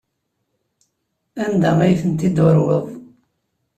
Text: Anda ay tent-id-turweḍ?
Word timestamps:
Anda 1.43 1.71
ay 1.81 1.95
tent-id-turweḍ? 2.01 2.85